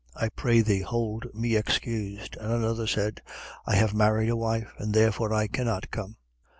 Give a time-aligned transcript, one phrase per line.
[0.15, 2.35] I pray thee, hold me excused.
[2.39, 2.41] 14:20.
[2.43, 3.21] And another said:
[3.67, 6.15] I have married a wife; and therefore I cannot come.